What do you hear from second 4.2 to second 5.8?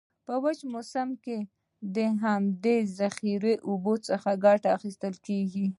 کټه اخیستل کیږي.